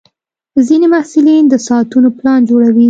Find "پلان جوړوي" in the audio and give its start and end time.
2.17-2.79